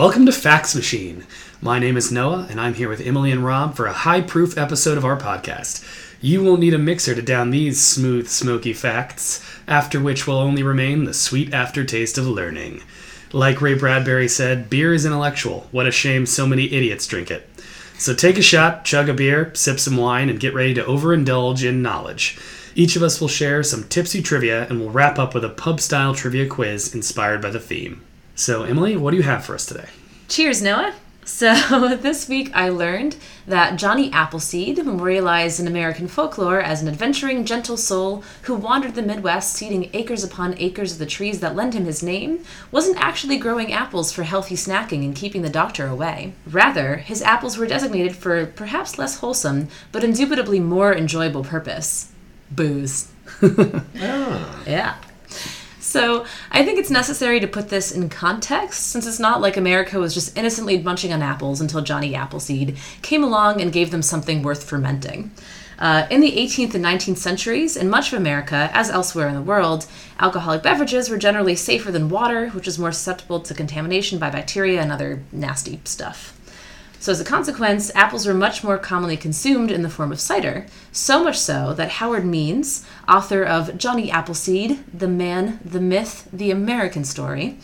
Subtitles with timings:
[0.00, 1.26] Welcome to Fax Machine.
[1.60, 4.56] My name is Noah, and I'm here with Emily and Rob for a high proof
[4.56, 5.84] episode of our podcast.
[6.22, 10.62] You won't need a mixer to down these smooth, smoky facts, after which will only
[10.62, 12.82] remain the sweet aftertaste of learning.
[13.34, 15.68] Like Ray Bradbury said, beer is intellectual.
[15.70, 17.46] What a shame so many idiots drink it.
[17.98, 21.62] So take a shot, chug a beer, sip some wine, and get ready to overindulge
[21.62, 22.38] in knowledge.
[22.74, 25.78] Each of us will share some tipsy trivia, and we'll wrap up with a pub
[25.78, 28.00] style trivia quiz inspired by the theme.
[28.40, 29.84] So, Emily, what do you have for us today?
[30.28, 30.94] Cheers, Noah.
[31.26, 33.16] So, this week I learned
[33.46, 39.02] that Johnny Appleseed, memorialized in American folklore as an adventuring, gentle soul who wandered the
[39.02, 43.36] Midwest, seeding acres upon acres of the trees that lend him his name, wasn't actually
[43.36, 46.32] growing apples for healthy snacking and keeping the doctor away.
[46.46, 52.10] Rather, his apples were designated for perhaps less wholesome, but indubitably more enjoyable purpose
[52.50, 53.12] booze.
[54.02, 54.62] Ah.
[54.66, 54.96] Yeah.
[55.90, 59.98] So I think it's necessary to put this in context, since it's not like America
[59.98, 64.44] was just innocently munching on apples until Johnny Appleseed came along and gave them something
[64.44, 65.32] worth fermenting.
[65.80, 69.42] Uh, in the 18th and 19th centuries, in much of America, as elsewhere in the
[69.42, 69.86] world,
[70.20, 74.80] alcoholic beverages were generally safer than water, which is more susceptible to contamination by bacteria
[74.80, 76.39] and other nasty stuff.
[77.00, 80.66] So, as a consequence, apples were much more commonly consumed in the form of cider,
[80.92, 86.50] so much so that Howard Means, author of Johnny Appleseed, The Man, the Myth, the
[86.50, 87.56] American Story,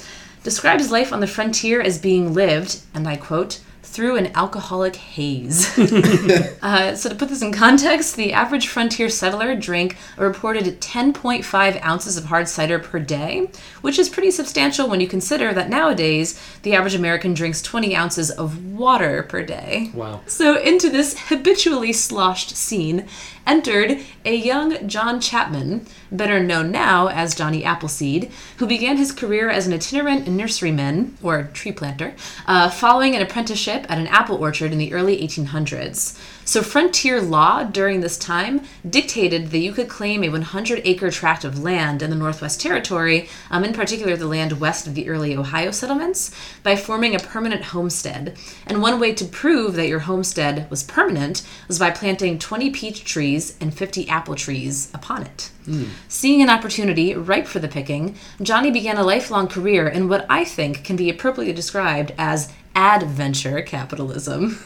[0.42, 4.96] described his life on the frontier as being lived, and I quote, through an alcoholic
[4.96, 5.78] haze.
[6.62, 11.84] uh, so, to put this in context, the average frontier settler drank a reported 10.5
[11.84, 13.48] ounces of hard cider per day,
[13.80, 18.30] which is pretty substantial when you consider that nowadays the average American drinks 20 ounces
[18.30, 19.90] of water per day.
[19.94, 20.20] Wow.
[20.26, 23.06] So, into this habitually sloshed scene
[23.46, 29.48] entered a young John Chapman, better known now as Johnny Appleseed, who began his career
[29.48, 32.14] as an itinerant nurseryman, or tree planter,
[32.46, 36.18] uh, following an apprenticeship at an apple orchard in the early 1800s.
[36.44, 41.44] So, frontier law during this time dictated that you could claim a 100 acre tract
[41.44, 45.36] of land in the Northwest Territory, um, in particular the land west of the early
[45.36, 46.30] Ohio settlements,
[46.62, 48.38] by forming a permanent homestead.
[48.64, 53.04] And one way to prove that your homestead was permanent was by planting 20 peach
[53.04, 55.50] trees and 50 apple trees upon it.
[55.64, 55.84] Hmm.
[56.08, 60.44] Seeing an opportunity ripe for the picking, Johnny began a lifelong career in what I
[60.44, 64.58] think can be appropriately described as adventure capitalism.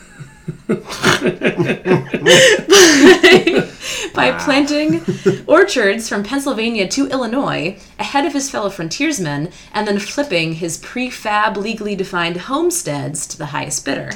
[4.14, 5.00] by planting
[5.46, 11.56] orchards from Pennsylvania to Illinois ahead of his fellow frontiersmen and then flipping his prefab
[11.56, 14.10] legally defined homesteads to the highest bidder.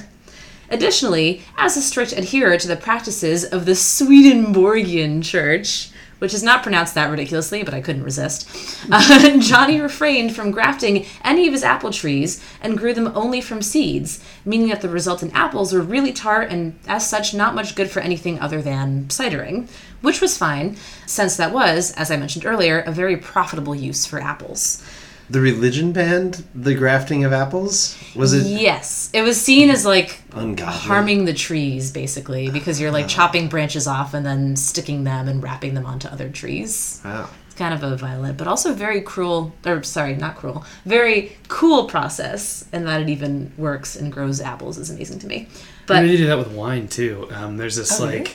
[0.71, 6.63] Additionally, as a strict adherer to the practices of the Swedenborgian Church, which is not
[6.63, 8.49] pronounced that ridiculously, but I couldn't resist.
[8.91, 13.61] Uh, Johnny refrained from grafting any of his apple trees and grew them only from
[13.61, 17.91] seeds, meaning that the resultant apples were really tart and, as such, not much good
[17.91, 19.69] for anything other than cidering,
[20.01, 20.77] which was fine,
[21.07, 24.83] since that was, as I mentioned earlier, a very profitable use for apples.
[25.31, 27.97] The religion banned the grafting of apples?
[28.15, 30.75] Was it Yes, it was seen as like ungodly?
[30.81, 35.43] harming the trees, basically, because you're like chopping branches off and then sticking them and
[35.43, 37.01] wrapping them onto other trees.
[37.05, 37.31] Wow.
[37.47, 41.87] It's kind of a violent, but also very cruel, or sorry, not cruel, very cool
[41.87, 45.49] process, and that it even works and grows apples is amazing to me.
[45.87, 47.29] But But they do that with wine too.
[47.33, 48.31] Um, there's this Oh, like, really?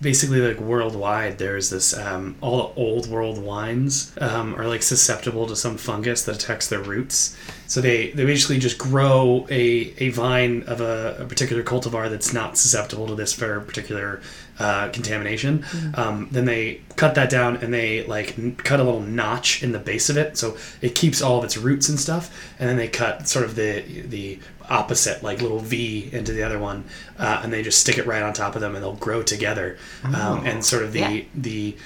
[0.00, 1.38] Basically like worldwide.
[1.38, 6.24] There's this um, all the old world wines um, are like susceptible to some fungus
[6.24, 7.36] that attacks their roots.
[7.66, 12.32] So they they basically just grow a, a vine of a, a particular cultivar that's
[12.32, 14.20] not susceptible to this very particular
[14.58, 15.64] uh, contamination.
[15.94, 19.72] Um, then they cut that down and they like n- cut a little notch in
[19.72, 22.30] the base of it, so it keeps all of its roots and stuff.
[22.58, 24.38] And then they cut sort of the the
[24.68, 26.84] opposite like little V into the other one,
[27.18, 29.78] uh, and they just stick it right on top of them, and they'll grow together.
[30.04, 31.20] Um, and sort of the Yeah.
[31.34, 31.76] the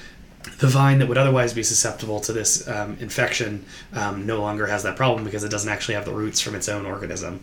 [0.59, 3.63] the vine that would otherwise be susceptible to this um, infection
[3.93, 6.67] um, no longer has that problem because it doesn't actually have the roots from its
[6.69, 7.41] own organism.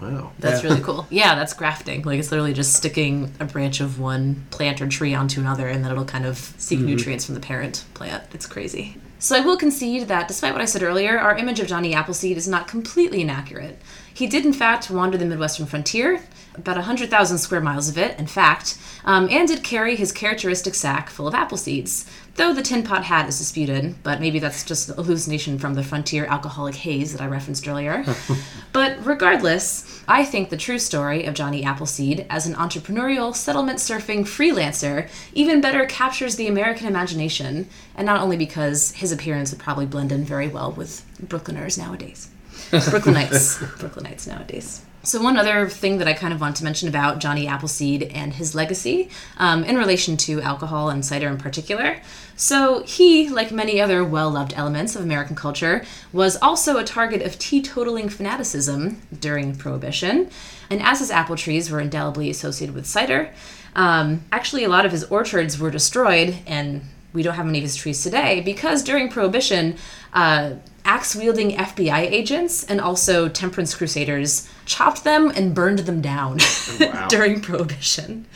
[0.00, 0.32] Wow.
[0.38, 0.70] that's Yeah.
[0.70, 1.06] really cool.
[1.10, 2.02] Yeah, that's grafting.
[2.02, 5.84] Like it's literally just sticking a branch of one plant or tree onto another, and
[5.84, 6.88] then it'll kind of seek mm-hmm.
[6.88, 8.24] nutrients from the parent plant.
[8.32, 8.96] It's crazy.
[9.18, 12.36] So I will concede that despite what I said earlier, our image of Johnny Appleseed
[12.36, 13.80] is not completely inaccurate.
[14.12, 16.22] He did, in fact, wander the Midwestern frontier,
[16.54, 21.08] about 100,000 square miles of it, in fact, um, and did carry his characteristic sack
[21.08, 22.10] full of apple seeds.
[22.34, 25.82] Though the tin pot hat is disputed, but maybe that's just a hallucination from the
[25.82, 28.04] frontier alcoholic haze that I referenced earlier.
[28.72, 34.24] but regardless, I think the true story of Johnny Appleseed as an entrepreneurial, settlement surfing
[34.24, 39.86] freelancer even better captures the American imagination, and not only because his appearance would probably
[39.86, 42.28] blend in very well with Brooklyners nowadays.
[42.70, 43.58] Brooklynites.
[43.78, 44.82] Brooklynites nowadays.
[45.06, 48.32] So, one other thing that I kind of want to mention about Johnny Appleseed and
[48.32, 52.00] his legacy um, in relation to alcohol and cider in particular.
[52.34, 57.22] So, he, like many other well loved elements of American culture, was also a target
[57.22, 60.28] of teetotaling fanaticism during Prohibition.
[60.70, 63.30] And as his apple trees were indelibly associated with cider,
[63.76, 66.82] um, actually, a lot of his orchards were destroyed, and
[67.12, 69.76] we don't have any of his trees today because during Prohibition,
[70.12, 70.54] uh,
[70.86, 76.38] axe wielding FBI agents and also temperance crusaders chopped them and burned them down
[76.80, 77.08] Wow.
[77.08, 78.26] during Prohibition.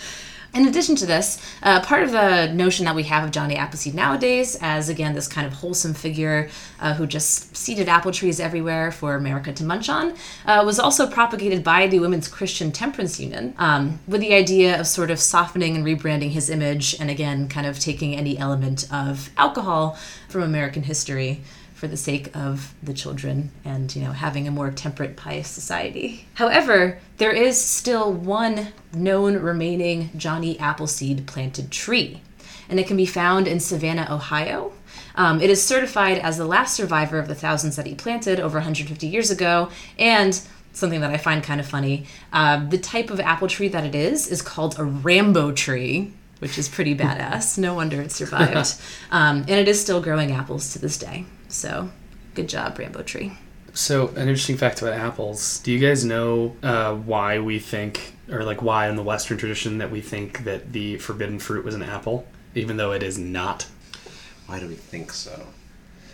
[0.52, 3.94] In addition to this, uh, part of the notion that we have of Johnny Appleseed
[3.94, 6.48] nowadays as, again, this kind of wholesome figure
[6.80, 10.16] uh, who just seeded apple trees everywhere for America to munch on,
[10.46, 14.88] uh, was also propagated by the Women's Christian Temperance Union um, with the idea of
[14.88, 19.30] sort of softening and rebranding his image and, again, kind of taking any element of
[19.36, 19.96] alcohol
[20.28, 21.42] from American history
[21.80, 26.26] for the sake of the children and you know having a more temperate pious society.
[26.34, 32.20] However there is still one known remaining johnny appleseed planted tree
[32.68, 34.72] and it can be found in savannah ohio.
[35.14, 38.58] Um, it is certified as the last survivor of the thousands that he planted over
[38.58, 40.38] 150 years ago and
[40.72, 43.94] something that i find kind of funny uh, the type of apple tree that it
[43.94, 47.58] is is called a rambo tree which is pretty badass.
[47.58, 48.74] No wonder it survived.
[49.12, 51.90] Um, and it is still growing apples to this day so,
[52.34, 53.32] good job, Rambo Tree.
[53.72, 55.60] So, an interesting fact about apples.
[55.60, 59.78] Do you guys know uh, why we think, or like why in the Western tradition
[59.78, 63.66] that we think that the forbidden fruit was an apple, even though it is not?
[64.46, 65.46] Why do we think so?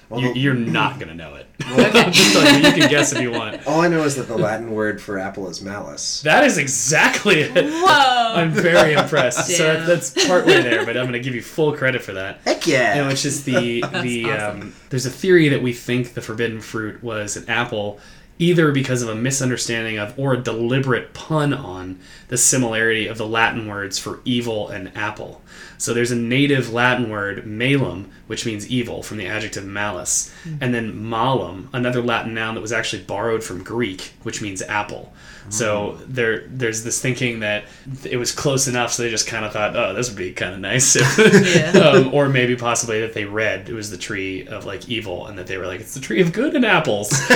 [0.08, 1.46] Well, You, the- you're not gonna know it.
[1.66, 3.66] I'm just telling you, you can guess if you want.
[3.66, 6.22] all I know is that the Latin word for apple is malus.
[6.22, 7.54] That is exactly it.
[7.54, 8.34] Whoa!
[8.34, 9.46] I'm very impressed.
[9.56, 9.86] So Damn.
[9.86, 12.40] that's partway there, but I'm gonna give you full credit for that.
[12.44, 12.94] Heck yeah!
[12.98, 14.60] And which is the the awesome.
[14.62, 17.98] um, there's a theory that we think the forbidden fruit was an apple,
[18.38, 21.98] either because of a misunderstanding of or a deliberate pun on
[22.28, 25.42] the similarity of the Latin words for evil and apple.
[25.78, 30.72] So there's a native Latin word malum, which means evil, from the adjective malus, and
[30.74, 35.12] then malum, another Latin noun that was actually borrowed from Greek, which means apple.
[35.48, 37.66] So there, there's this thinking that
[38.04, 40.52] it was close enough, so they just kind of thought, "Oh, this would be kind
[40.54, 41.78] of nice." if- Yeah.
[41.82, 45.38] um, or maybe possibly that they read it was the tree of like evil, and
[45.38, 47.10] that they were like, "It's the tree of good and apples."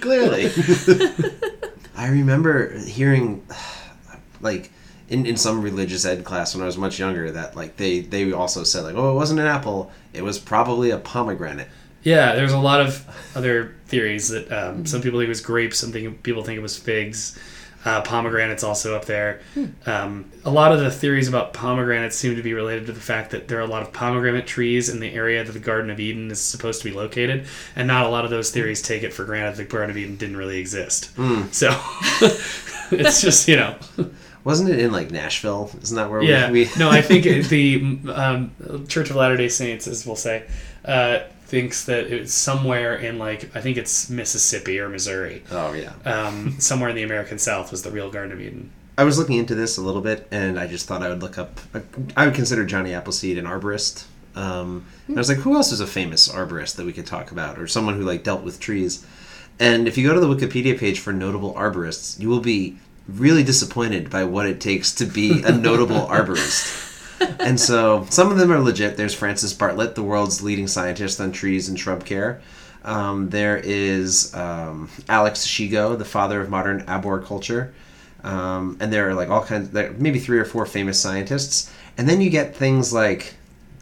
[0.00, 0.46] Clearly.
[1.96, 3.46] I remember hearing,
[4.40, 4.71] like,
[5.12, 8.32] in, in some religious ed class when I was much younger, that like they they
[8.32, 11.68] also said like, oh, it wasn't an apple, it was probably a pomegranate.
[12.02, 13.06] yeah, there's a lot of
[13.36, 16.62] other theories that um, some people think it was grapes, some think, people think it
[16.62, 17.38] was figs.
[17.84, 19.40] Uh, pomegranates also up there.
[19.86, 23.32] Um, a lot of the theories about pomegranates seem to be related to the fact
[23.32, 25.98] that there are a lot of pomegranate trees in the area that the Garden of
[25.98, 27.44] Eden is supposed to be located,
[27.74, 29.96] and not a lot of those theories take it for granted that the Garden of
[29.96, 31.10] Eden didn't really exist.
[31.50, 31.70] So
[32.92, 33.74] it's just you know
[34.44, 35.70] Wasn't it in like Nashville?
[35.82, 36.50] Isn't that where Yeah.
[36.50, 36.64] we?
[36.64, 38.52] we no, I think the um,
[38.88, 40.44] Church of Latter Day Saints, as we'll say,
[40.84, 45.92] uh, thinks that it's somewhere in like I think it's Mississippi or Missouri, oh yeah.
[46.04, 48.70] um, somewhere in the American South was the real Garden of Eden.
[48.98, 51.38] I was looking into this a little bit, and I just thought I would look
[51.38, 51.60] up.
[52.16, 54.04] I would consider Johnny Appleseed an arborist.
[54.34, 57.58] Um, I was like, who else is a famous arborist that we could talk about,
[57.58, 59.04] or someone who like dealt with trees?
[59.58, 62.78] And if you go to the Wikipedia page for notable arborists, you will be
[63.08, 66.90] really disappointed by what it takes to be a notable arborist.
[67.40, 68.96] And so some of them are legit.
[68.96, 72.40] There's Francis Bartlett, the world's leading scientist on trees and shrub care.
[72.84, 77.72] Um, there is um, Alex Shigo, the father of modern arboriculture.
[78.24, 81.72] Um, and there are like all kinds, there maybe three or four famous scientists.
[81.98, 83.34] And then you get things like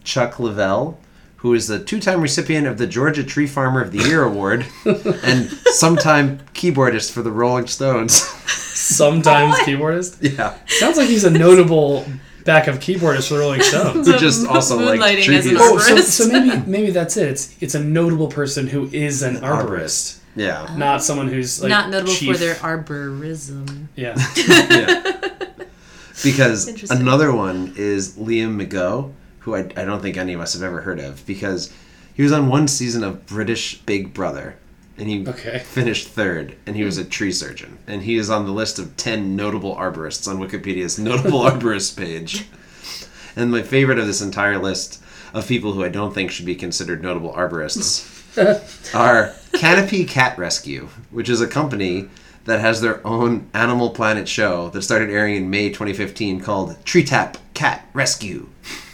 [0.05, 0.97] Chuck Leavell,
[1.37, 5.49] who is the two-time recipient of the Georgia Tree Farmer of the Year award, and
[5.73, 8.21] sometime keyboardist for the Rolling Stones.
[8.81, 10.19] Sometimes keyboardist.
[10.37, 12.05] yeah, Sounds like he's a notable
[12.45, 14.07] backup keyboardist for the Rolling Stones.
[14.07, 15.59] Who just also like Moonlighting as an trees.
[15.61, 17.29] Oh, so, so maybe maybe that's it.
[17.29, 20.19] It's it's a notable person who is an arborist, arborist.
[20.37, 22.33] Yeah, not someone who's like Not notable chief.
[22.33, 23.89] for their arborism.
[23.97, 24.17] yeah.
[24.37, 25.17] yeah.
[26.23, 29.11] Because another one is Liam McGough,
[29.41, 31.73] who I, I don't think any of us have ever heard of because
[32.15, 34.57] he was on one season of British Big Brother
[35.01, 35.59] and he Okay.
[35.59, 37.03] finished third and he was hmm.
[37.03, 40.99] a tree surgeon and he is on the list of 10 notable arborists on Wikipedia's
[40.99, 42.47] notable arborists page.
[43.35, 45.03] And my favorite of this entire list
[45.33, 48.07] of people who I don't think should be considered notable arborists
[48.95, 52.09] are Canopy Cat Rescue, which is a company
[52.45, 57.39] that has their own Animal Planet show that started airing in May 2015 called Treetop
[57.55, 58.49] Cat Rescue,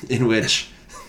[0.09, 0.69] in which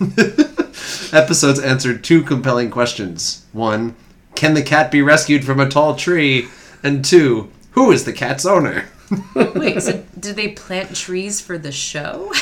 [1.12, 3.44] episodes answered two compelling questions.
[3.52, 3.96] One,
[4.38, 6.46] can the cat be rescued from a tall tree?
[6.84, 8.84] And two, who is the cat's owner?
[9.34, 12.32] Wait, so did they plant trees for the show?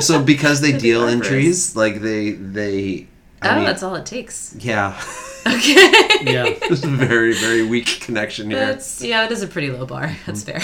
[0.00, 3.08] So because they deal in trees, like they they
[3.42, 4.56] I oh, mean, that's all it takes.
[4.58, 5.00] yeah.
[5.46, 5.92] Okay.
[6.22, 6.54] Yeah.
[6.66, 8.58] There's a very, very weak connection here.
[8.58, 10.06] That's yeah, it is a pretty low bar.
[10.06, 10.24] Mm-hmm.
[10.24, 10.60] That's fair.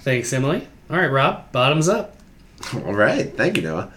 [0.00, 0.66] Thanks, Emily.
[0.88, 2.15] All right, Rob, bottoms up.
[2.74, 3.92] All right, thank you, Noah.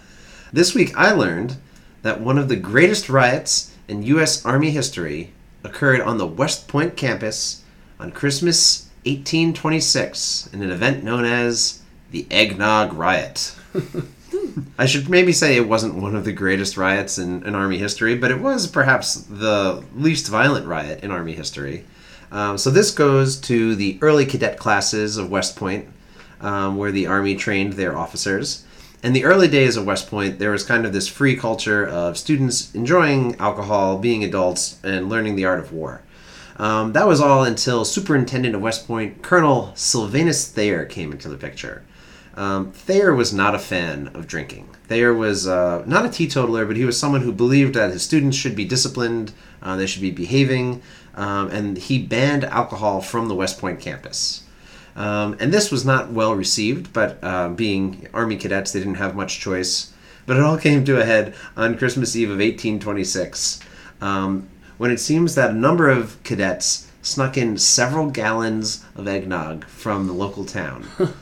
[0.52, 1.56] This week I learned
[2.02, 4.44] that one of the greatest riots in U.S.
[4.44, 5.32] Army history
[5.64, 7.62] occurred on the West Point campus
[7.98, 13.54] on Christmas 1826 in an event known as the Eggnog Riot.
[14.78, 18.14] I should maybe say it wasn't one of the greatest riots in, in Army history,
[18.14, 21.84] but it was perhaps the least violent riot in Army history.
[22.32, 25.88] Um, so this goes to the early cadet classes of West Point,
[26.40, 28.64] um, where the Army trained their officers.
[29.02, 32.18] In the early days of West Point, there was kind of this free culture of
[32.18, 36.02] students enjoying alcohol, being adults, and learning the art of war.
[36.56, 41.38] Um, that was all until Superintendent of West Point, Colonel Sylvanus Thayer, came into the
[41.38, 41.82] picture.
[42.34, 44.68] Um, Thayer was not a fan of drinking.
[44.86, 48.36] Thayer was uh, not a teetotaler, but he was someone who believed that his students
[48.36, 49.32] should be disciplined,
[49.62, 50.82] uh, they should be behaving,
[51.14, 54.42] um, and he banned alcohol from the West Point campus.
[54.96, 59.14] Um, and this was not well received, but uh, being Army cadets, they didn't have
[59.14, 59.92] much choice.
[60.26, 63.60] But it all came to a head on Christmas Eve of 1826,
[64.00, 69.64] um, when it seems that a number of cadets snuck in several gallons of eggnog
[69.64, 70.86] from the local town.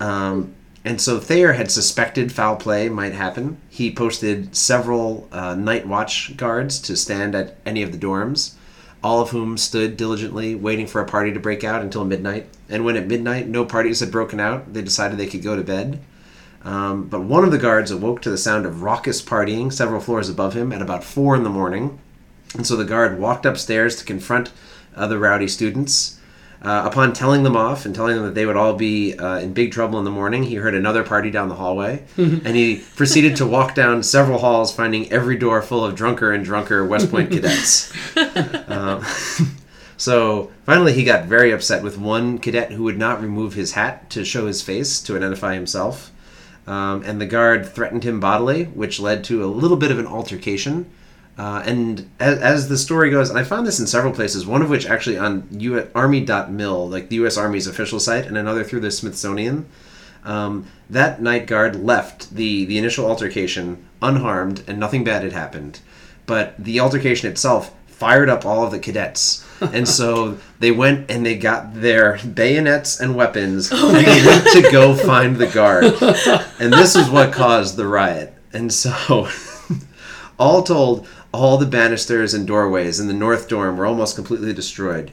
[0.00, 0.54] Um,
[0.84, 3.56] and so Thayer had suspected foul play might happen.
[3.70, 8.54] He posted several uh, night watch guards to stand at any of the dorms,
[9.04, 12.46] all of whom stood diligently waiting for a party to break out until midnight.
[12.70, 15.62] And when at midnight no parties had broken out, they decided they could go to
[15.62, 16.00] bed.
[16.62, 20.30] Um, but one of the guards awoke to the sound of raucous partying several floors
[20.30, 21.98] above him at about four in the morning.
[22.54, 24.52] And so the guard walked upstairs to confront
[24.96, 26.18] other rowdy students.
[26.64, 29.52] Uh, upon telling them off and telling them that they would all be uh, in
[29.52, 33.36] big trouble in the morning, he heard another party down the hallway, and he proceeded
[33.36, 37.30] to walk down several halls, finding every door full of drunker and drunker West Point
[37.32, 37.92] cadets.
[38.66, 39.04] Um,
[39.98, 44.08] so finally, he got very upset with one cadet who would not remove his hat
[44.10, 46.12] to show his face to identify himself,
[46.66, 50.06] um, and the guard threatened him bodily, which led to a little bit of an
[50.06, 50.90] altercation.
[51.36, 54.62] Uh, and as, as the story goes, and I found this in several places, one
[54.62, 57.36] of which actually on U- Army.mil, like the U.S.
[57.36, 59.66] Army's official site, and another through the Smithsonian.
[60.24, 65.80] Um, that night guard left the, the initial altercation unharmed, and nothing bad had happened.
[66.26, 69.42] But the altercation itself fired up all of the cadets.
[69.72, 74.68] And so they went and they got their bayonets and weapons and they went to
[74.70, 75.84] go find the guard.
[76.60, 78.34] And this is what caused the riot.
[78.52, 79.28] And so,
[80.38, 85.10] all told, all the banisters and doorways in the North Dorm were almost completely destroyed.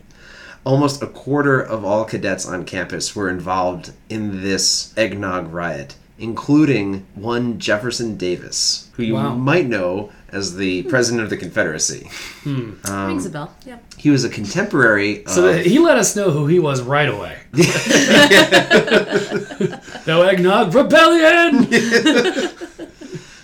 [0.63, 7.08] Almost a quarter of all cadets on campus were involved in this eggnog riot, including
[7.16, 9.34] one Jefferson Davis, who you Wow.
[9.34, 10.90] might know as the hmm.
[10.90, 12.08] president of the Confederacy.
[12.44, 12.74] Hmm.
[12.86, 13.56] Um, Rings a bell.
[13.66, 13.80] Yeah.
[13.98, 15.24] He was a contemporary.
[15.25, 17.38] So of- he let us know who he was right away.
[20.08, 21.68] no eggnog rebellion.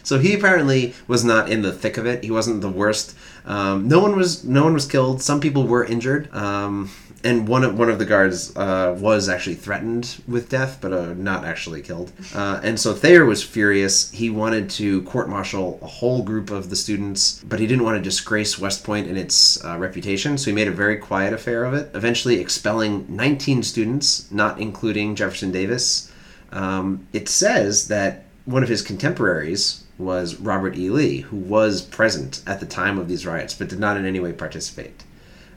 [0.08, 2.24] So he apparently was not in the thick of it.
[2.24, 3.14] He wasn't the worst.
[3.46, 4.46] Um, no one was.
[4.46, 5.22] No one was killed.
[5.22, 6.34] Some people were injured.
[6.34, 6.90] Um,
[7.26, 11.14] and one of one of the guards uh, was actually threatened with death, but uh,
[11.16, 12.14] not actually killed.
[12.34, 14.10] Uh, and so Thayer was furious.
[14.12, 18.02] He wanted to court-martial a whole group of the students, but he didn't want to
[18.02, 20.38] disgrace West Point and its uh, reputation.
[20.38, 25.16] So he made a very quiet affair of it, eventually expelling 19 students, not including
[25.16, 26.10] Jefferson Davis.
[26.54, 30.90] Um, it says that one of his contemporaries was Robert E.
[30.90, 34.20] Lee, who was present at the time of these riots, but did not in any
[34.20, 35.04] way participate.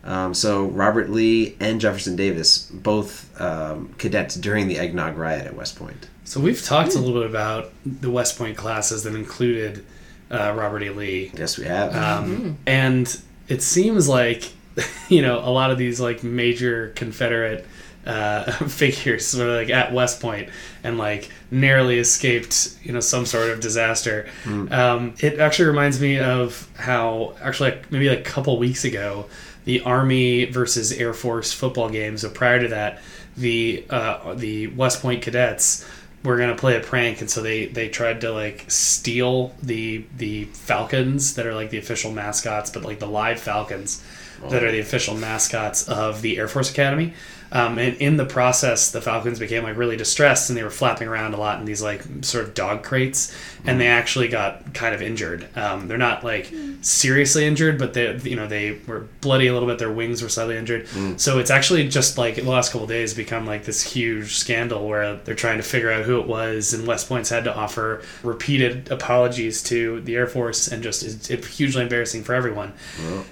[0.02, 5.54] Um, so Robert Lee and Jefferson Davis, both um, cadets during the eggnog riot at
[5.54, 6.09] West Point.
[6.25, 9.85] So we've talked a little bit about the West Point classes that included
[10.30, 10.90] uh, Robert E.
[10.90, 11.94] Lee, Yes, we have.
[11.94, 14.52] um, and it seems like
[15.09, 17.66] you know a lot of these like major Confederate
[18.07, 20.49] uh, figures sort of like at West Point
[20.83, 24.28] and like narrowly escaped you know some sort of disaster.
[24.73, 29.26] Um, it actually reminds me of how actually like, maybe like a couple weeks ago
[29.64, 32.16] the Army versus Air Force football game.
[32.16, 33.00] So prior to that,
[33.37, 35.87] the uh, the West Point cadets
[36.23, 40.45] were gonna play a prank, and so they they tried to like steal the the
[40.47, 44.02] Falcons that are like the official mascots, but like the live Falcons
[44.49, 47.12] that are the official mascots of the Air Force Academy.
[47.52, 51.09] Um, and in the process, the Falcons became like really distressed, and they were flapping
[51.09, 54.95] around a lot in these like sort of dog crates, and they actually got kind
[54.95, 55.49] of injured.
[55.57, 56.52] Um, they're not like
[56.83, 59.78] seriously injured, but they you know they were bloody a little bit.
[59.78, 60.87] Their wings were slightly injured.
[61.19, 64.37] So it's actually just like in the last couple of days become like this huge
[64.37, 67.54] scandal where they're trying to figure out who it was, and West Point's had to
[67.54, 72.73] offer repeated apologies to the Air Force, and just it's, it's hugely embarrassing for everyone.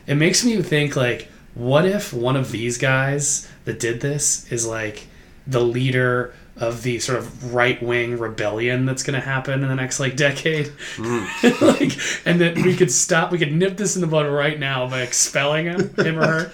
[0.06, 4.64] It makes me think like, what if one of these guys that did this is
[4.66, 5.08] like
[5.46, 9.74] the leader of the sort of right wing rebellion that's going to happen in the
[9.74, 11.60] next like decade, mm.
[11.80, 14.88] like, and that we could stop, we could nip this in the bud right now
[14.88, 16.52] by expelling him, him or her.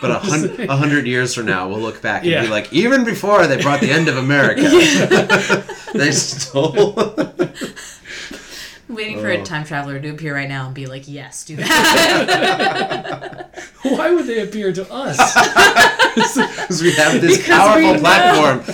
[0.00, 2.42] But a hundred, a hundred years from now, we'll look back and Yeah.
[2.42, 4.62] be like, even before they brought the end of America,
[5.94, 6.92] they stole.
[8.96, 9.40] Waiting for Oh.
[9.40, 11.66] a time traveler to appear right now and be like, yes, do that.
[13.82, 15.16] Why would they appear to us?
[16.10, 18.64] Because we have this Because powerful platform.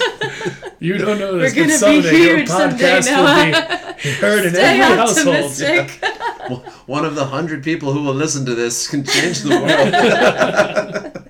[0.80, 4.44] You don't know this, We're but gonna someday your huge someday, podcast will be heard
[4.46, 5.36] in Stay every household.
[5.36, 6.00] optimistic.
[6.86, 9.50] One of the hundred people who will listen to this can change the
[11.12, 11.28] world.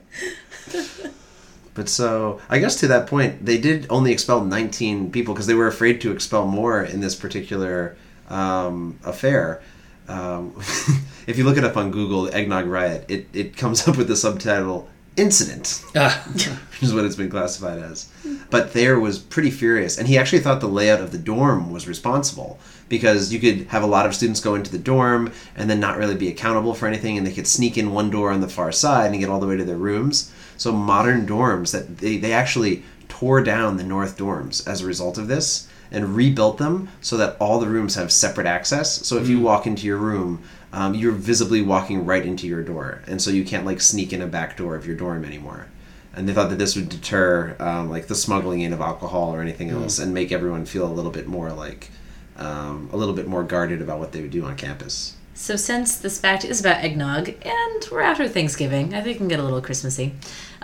[1.75, 5.55] but so, I guess to that point, they did only expel 19 people because they
[5.55, 7.97] were afraid to expel more in this particular
[8.29, 9.63] um, affair.
[10.09, 10.55] Um,
[11.27, 14.09] if you look it up on Google, the Eggnog Riot, it, it comes up with
[14.09, 15.83] the subtitle Incident.
[15.97, 18.11] Ah, which is what it's been classified as.
[18.51, 21.89] But Thayer was pretty furious, and he actually thought the layout of the dorm was
[21.89, 22.59] responsible
[22.91, 25.97] because you could have a lot of students go into the dorm and then not
[25.97, 28.71] really be accountable for anything, and they could sneak in one door on the far
[28.73, 30.31] side and get all the way to their rooms.
[30.59, 35.17] So modern dorms that they, they actually tore down the north dorms as a result
[35.17, 39.07] of this and rebuilt them so that all the rooms have separate access.
[39.07, 43.03] So if you walk into your room, um, you're visibly walking right into your door,
[43.07, 45.69] and so you can't like sneak in a back door of your dorm anymore.
[46.15, 49.43] And they thought that this would deter um, like the smuggling in of alcohol or
[49.43, 51.91] anything else and make everyone feel a little bit more like
[52.39, 55.17] um, a little bit more guarded about what they would do on campus.
[55.35, 59.29] So, since this fact is about eggnog and we're after Thanksgiving, I think we can
[59.29, 60.15] get a little Christmassy.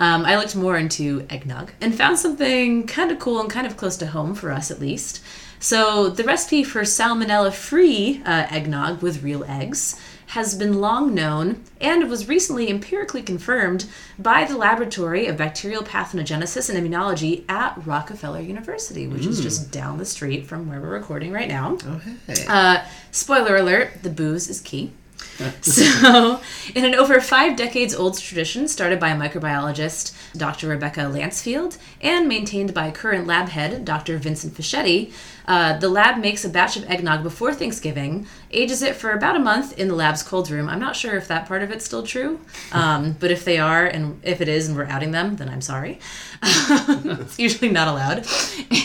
[0.03, 3.77] Um, I looked more into eggnog and found something kind of cool and kind of
[3.77, 5.23] close to home for us at least.
[5.61, 10.01] So, the recipe for salmonella free uh, eggnog with real eggs
[10.39, 13.85] has been long known and was recently empirically confirmed
[14.19, 19.99] by the Laboratory of Bacterial Pathogenesis and Immunology at Rockefeller University, which is just down
[19.99, 21.77] the street from where we're recording right now.
[21.85, 24.91] oh hey Uh, spoiler alert: the booze is key.
[25.63, 26.41] so,
[26.75, 30.69] in an over five decades old tradition started by microbiologist Dr.
[30.69, 34.19] Rebecca Lancefield and maintained by current lab head Dr.
[34.19, 35.13] Vincent Fischetti,
[35.47, 39.41] uh, the lab makes a batch of eggnog before Thanksgiving, ages it for about a
[39.41, 40.69] month in the lab's cold room.
[40.69, 42.41] I'm not sure if that part of it's still true,
[42.73, 45.61] um, but if they are, and if it is, and we're outing them, then I'm
[45.61, 45.99] sorry.
[46.43, 48.27] it's usually not allowed.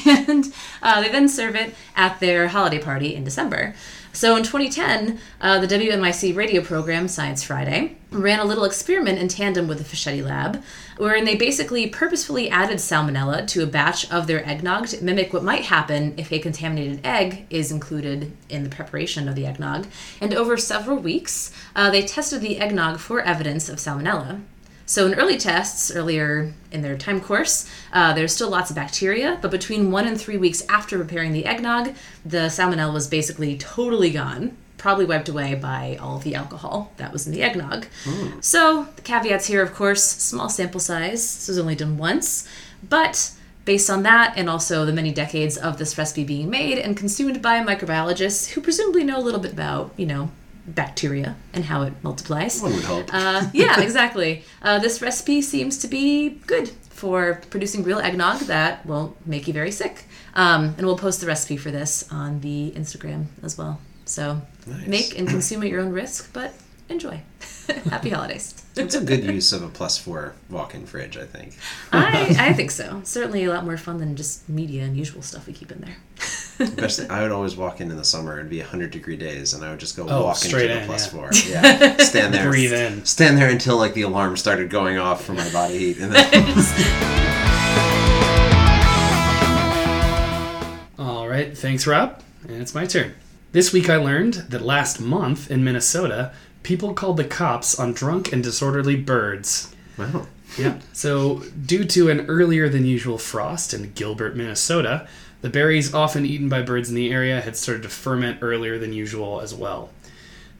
[0.08, 3.76] And uh, they then serve it at their holiday party in December.
[4.14, 9.28] So in 2010, uh, the WNYC radio program Science Friday ran a little experiment in
[9.28, 10.64] tandem with the Fischetti lab,
[10.98, 15.44] wherein they basically purposefully added salmonella to a batch of their eggnog to mimic what
[15.44, 19.88] might happen if a contaminated egg is included in the preparation of the eggnog.
[20.22, 24.42] And over several weeks, uh, they tested the eggnog for evidence of salmonella.
[24.88, 29.38] So, in early tests, earlier in their time course, uh, there's still lots of bacteria,
[29.42, 31.94] but between one and three weeks after preparing the eggnog,
[32.26, 37.28] the salmonella was basically totally gone, probably wiped away by all the alcohol that was
[37.28, 37.88] in the eggnog.
[38.40, 41.36] So, the caveats here, of course, small sample size.
[41.36, 42.48] This was only done once,
[42.88, 43.32] but
[43.66, 47.42] based on that and also the many decades of this recipe being made and consumed
[47.42, 50.32] by microbiologists who presumably know a little bit about, you know,
[50.68, 52.62] bacteria and how it multiplies.
[52.62, 54.44] one would hope Uh, yeah, exactly.
[54.62, 59.54] Uh, this recipe seems to be good for producing real eggnog that won't make you
[59.54, 60.06] very sick.
[60.36, 63.80] Um, and we'll post the recipe for this on the Instagram as well.
[64.06, 64.88] So Nice.
[64.88, 66.54] make and consume at your own risk, but
[66.90, 67.22] enjoy.
[67.90, 68.56] Happy holidays.
[68.76, 71.54] it's a good use of a plus four walk-in fridge i think
[71.92, 73.02] I, I think so.
[73.04, 75.98] Certainly a lot more fun than just media and usual stuff we keep in there.
[76.60, 79.64] Especially, I would always walk in in the summer and be 100 degree days, and
[79.64, 81.12] I would just go Oh, walk into the in, plus yeah.
[81.12, 81.30] four.
[81.48, 83.06] Yeah, stand there, Breathe in.
[83.06, 86.32] stand there until like the alarm started going off for my body heat, and then
[91.00, 92.22] All right, thanks, Rob.
[92.48, 93.14] And it's my turn.
[93.52, 98.34] This week I learned that last month in Minnesota, people called the cops on drunk
[98.34, 99.74] and disorderly birds.
[99.98, 100.26] wow,
[100.58, 100.80] Yeah.
[100.94, 105.08] So, due to an earlier than usual frost in Gilbert, Minnesota,
[105.42, 108.94] the berries often eaten by birds in the area had started to ferment earlier than
[108.94, 109.90] usual as well.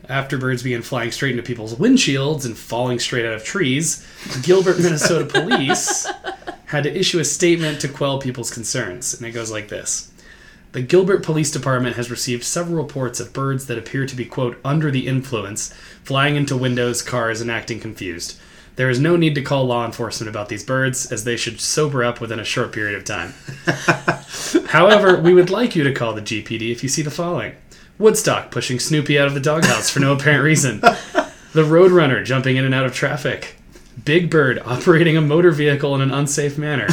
[0.08, 4.06] After birds began flying straight into people's windshields and falling straight out of trees,
[4.44, 6.08] Gilbert, Minnesota police
[6.68, 9.14] had to issue a statement to quell people's concerns.
[9.14, 10.12] And it goes like this
[10.72, 14.58] The Gilbert Police Department has received several reports of birds that appear to be, quote,
[14.64, 18.40] under the influence, flying into windows, cars, and acting confused.
[18.78, 22.04] There is no need to call law enforcement about these birds, as they should sober
[22.04, 23.34] up within a short period of time.
[24.68, 27.56] However, we would like you to call the GPD if you see the following
[27.98, 32.66] Woodstock pushing Snoopy out of the doghouse for no apparent reason, the Roadrunner jumping in
[32.66, 33.56] and out of traffic,
[34.06, 36.88] Big Bird operating a motor vehicle in an unsafe manner,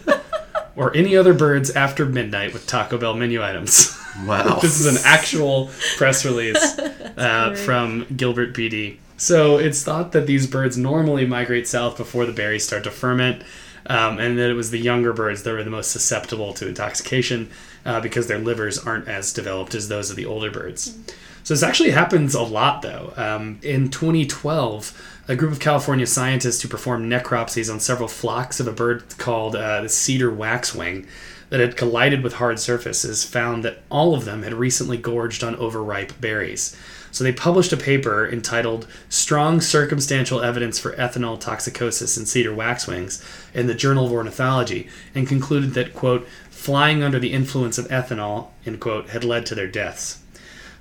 [0.76, 3.98] or any other birds after midnight with Taco Bell menu items.
[4.26, 4.58] wow.
[4.60, 6.78] this is an actual press release
[7.16, 8.98] uh, from Gilbert PD.
[9.16, 13.42] So it's thought that these birds normally migrate south before the berries start to ferment,
[13.86, 17.50] um, and that it was the younger birds that were the most susceptible to intoxication
[17.84, 20.96] uh, because their livers aren't as developed as those of the older birds.
[21.44, 23.12] So this actually happens a lot, though.
[23.16, 28.66] Um, in 2012, a group of California scientists who performed necropsies on several flocks of
[28.66, 31.06] a bird called uh, the cedar waxwing
[31.50, 35.54] that had collided with hard surfaces found that all of them had recently gorged on
[35.56, 36.76] overripe berries.
[37.16, 43.24] So they published a paper entitled Strong Circumstantial Evidence for Ethanol Toxicosis in Cedar Waxwings
[43.54, 48.48] in the Journal of Ornithology and concluded that, quote, flying under the influence of ethanol,
[48.66, 50.18] end quote, had led to their deaths.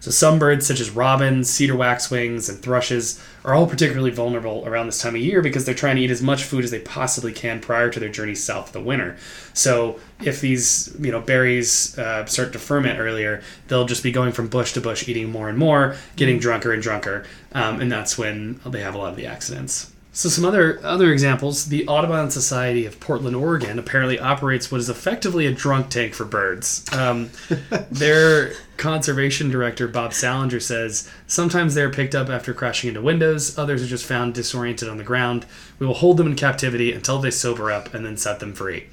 [0.06, 4.86] So some birds, such as robins, cedar waxwings, and thrushes, are all particularly vulnerable around
[4.86, 7.34] this time of year because they're trying to eat as much food as they possibly
[7.34, 9.18] can prior to their journey south of the winter.
[9.56, 14.32] So if these, you know, berries uh, start to ferment earlier, they'll just be going
[14.32, 18.16] from bush to bush, eating more and more, getting drunker and drunker, um, and that's
[18.16, 19.92] when they have a lot of the accidents.
[20.16, 24.90] So some other other examples: the Audubon Society of Portland, Oregon, apparently operates what is
[24.90, 26.86] effectively a drunk tank for birds.
[26.94, 27.32] Um,
[27.92, 33.58] their conservation director Bob Sallinger says sometimes they are picked up after crashing into windows.
[33.58, 35.46] Others are just found disoriented on the ground.
[35.80, 38.86] We will hold them in captivity until they sober up and then set them free.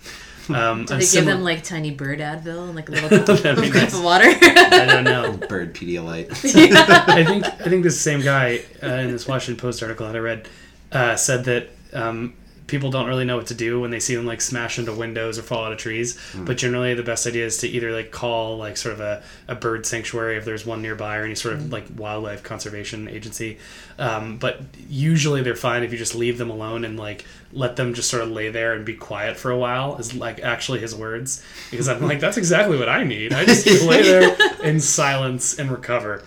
[0.48, 3.26] Um, Do a they give them like tiny bird Advil and like a little cup,
[3.26, 3.94] That'd cup nice.
[3.94, 4.24] of water?
[4.26, 5.36] I don't know.
[5.46, 6.30] Bird Pedialyte.
[6.32, 10.18] I think I think this same guy uh, in this Washington Post article that I
[10.18, 10.48] read
[10.92, 12.34] uh, said that um,
[12.72, 15.38] people don't really know what to do when they see them like smash into windows
[15.38, 16.18] or fall out of trees.
[16.34, 19.54] But generally, the best idea is to either like call like sort of a, a
[19.54, 23.58] bird sanctuary if there's one nearby or any sort of like wildlife conservation agency.
[23.98, 27.92] Um, but usually they're fine if you just leave them alone and like let them
[27.92, 29.96] just sort of lay there and be quiet for a while.
[29.98, 33.34] Is like actually his words because I'm like that's exactly what I need.
[33.34, 36.22] I just lay there in silence and recover.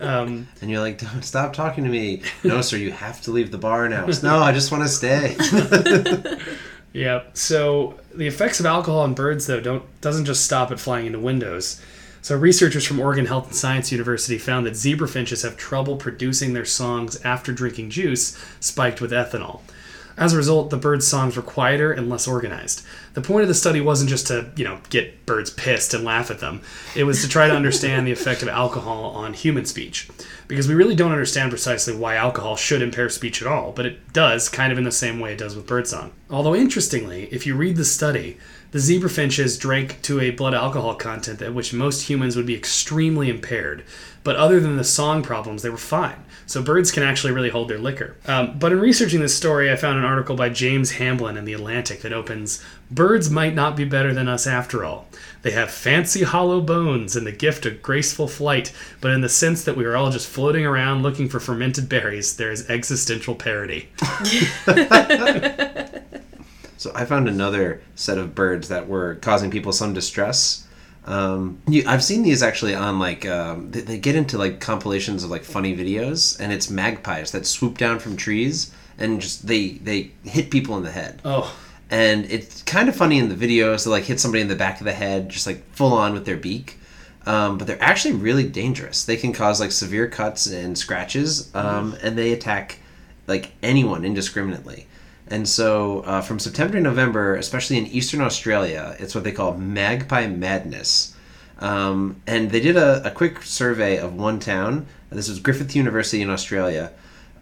[0.00, 2.22] Um, And you're like, don't stop talking to me.
[2.44, 4.06] No, sir, you have to leave the bar now.
[4.22, 5.36] No, I just want to stay.
[6.92, 7.22] Yeah.
[7.34, 11.18] So the effects of alcohol on birds, though, don't doesn't just stop at flying into
[11.18, 11.80] windows.
[12.22, 16.52] So researchers from Oregon Health and Science University found that zebra finches have trouble producing
[16.52, 19.60] their songs after drinking juice spiked with ethanol.
[20.16, 22.84] As a result, the birds' songs were quieter and less organized.
[23.14, 26.30] The point of the study wasn't just to, you know, get birds pissed and laugh
[26.30, 26.62] at them.
[26.94, 30.08] It was to try to understand the effect of alcohol on human speech.
[30.46, 34.12] Because we really don't understand precisely why alcohol should impair speech at all, but it
[34.12, 36.12] does, kind of in the same way it does with birdsong.
[36.30, 38.38] Although interestingly, if you read the study,
[38.70, 42.54] the zebra finches drank to a blood alcohol content at which most humans would be
[42.54, 43.82] extremely impaired.
[44.24, 46.24] But other than the song problems, they were fine.
[46.44, 48.16] So birds can actually really hold their liquor.
[48.26, 51.54] Um, but in researching this story, I found an article by James Hamblin in The
[51.54, 55.06] Atlantic that opens Birds might not be better than us after all.
[55.42, 59.64] They have fancy hollow bones and the gift of graceful flight, but in the sense
[59.64, 63.88] that we are all just floating around looking for fermented berries, there is existential parody.
[66.78, 70.64] So I found another set of birds that were causing people some distress.
[71.06, 75.24] Um, you, I've seen these actually on like um, they, they get into like compilations
[75.24, 79.70] of like funny videos, and it's magpies that swoop down from trees and just they
[79.70, 81.20] they hit people in the head.
[81.24, 81.54] Oh,
[81.90, 84.80] and it's kind of funny in the videos to like hit somebody in the back
[84.80, 86.78] of the head just like full on with their beak.
[87.26, 89.04] Um, but they're actually really dangerous.
[89.04, 92.78] They can cause like severe cuts and scratches um, and they attack
[93.26, 94.86] like anyone indiscriminately.
[95.26, 99.56] And so uh, from september to november especially in eastern australia it's what they call
[99.56, 101.14] magpie madness.
[101.58, 104.86] Um, and they did a, a quick survey of one town.
[105.10, 106.92] This was Griffith University in Australia.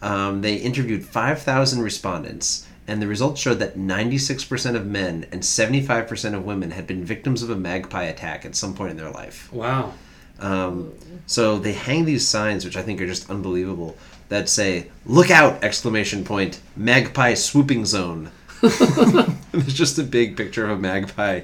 [0.01, 6.35] Um, they interviewed 5,000 respondents, and the results showed that 96% of men and 75%
[6.35, 9.53] of women had been victims of a magpie attack at some point in their life.
[9.53, 9.93] Wow.
[10.39, 10.93] Um,
[11.27, 13.97] so they hang these signs, which I think are just unbelievable,
[14.29, 18.31] that say "Look out!" exclamation point Magpie swooping zone.
[18.63, 21.43] it's just a big picture of a magpie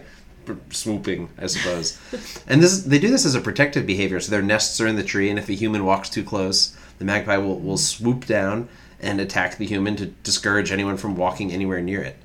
[0.70, 1.98] swooping, I suppose.
[2.46, 4.20] And this they do this as a protective behavior.
[4.20, 7.04] So their nests are in the tree, and if a human walks too close, the
[7.04, 8.68] magpie will, will swoop down
[9.02, 12.16] and attack the human to discourage anyone from walking anywhere near it.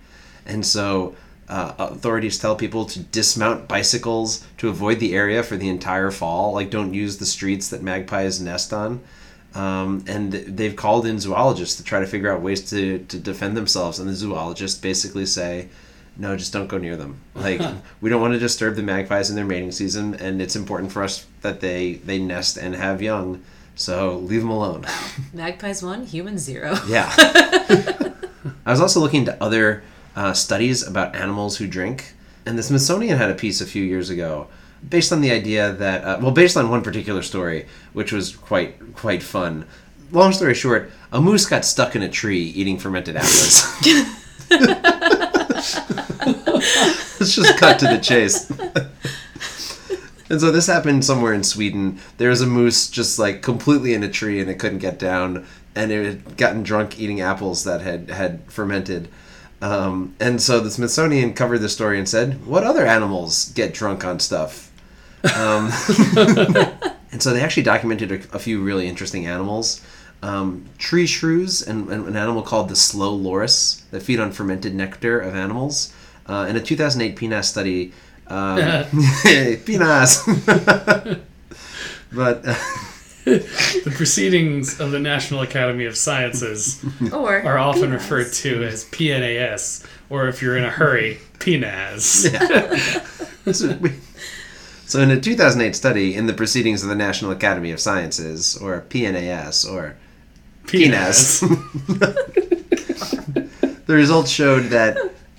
[0.45, 1.15] And so
[1.49, 6.53] uh, authorities tell people to dismount bicycles to avoid the area for the entire fall.
[6.53, 9.01] Like, don't use the streets that magpies nest on.
[9.55, 13.55] Um, and they've called in zoologists to try to figure out ways to, to defend
[13.55, 13.97] themselves.
[13.97, 15.69] And the zoologists basically say,
[16.17, 17.21] no, just don't go near them.
[17.35, 17.61] Like,
[18.01, 21.03] we don't want to disturb the magpies in their mating season, and it's important for
[21.03, 23.43] us that they, they nest and have young.
[23.77, 24.85] So leave them alone.
[25.33, 26.75] Magpies one, humans zero.
[26.87, 27.13] Yeah.
[28.65, 29.83] I was also looking into other
[30.15, 32.13] uh, studies about animals who drink,
[32.45, 34.47] and the Smithsonian had a piece a few years ago
[34.87, 38.95] based on the idea that, uh, well, based on one particular story, which was quite
[38.95, 39.65] quite fun.
[40.11, 43.63] Long story short, a moose got stuck in a tree eating fermented apples.
[47.19, 48.51] Let's just cut to the chase.
[50.29, 51.99] And so this happened somewhere in Sweden.
[52.17, 55.45] There was a moose just like completely in a tree and it couldn't get down,
[55.75, 59.07] and it had gotten drunk eating apples that had had fermented.
[59.61, 64.03] Um, and so the Smithsonian covered the story and said, "What other animals get drunk
[64.05, 64.71] on stuff?"
[65.35, 65.71] Um,
[67.11, 69.81] and so they actually documented a, a few really interesting animals.
[70.23, 74.73] Um, tree shrews and, and an animal called the slow loris that feed on fermented
[74.73, 75.93] nectar of animals.
[76.25, 77.93] Uh, in a 2008 PNAS study,
[78.29, 78.57] um,
[79.65, 80.23] PNAS.
[82.13, 82.55] but uh,
[83.25, 88.03] The proceedings of the National Academy of Sciences Or are often peanuts.
[88.03, 92.23] referred to as PNAS, or if you're in a hurry, PNAS.
[93.45, 93.93] This is-
[94.85, 98.85] so, in a 2008 study in the Proceedings of the National Academy of Sciences, or
[98.89, 99.97] PNAS, or
[100.65, 101.41] PNAS,
[103.85, 104.97] the results showed that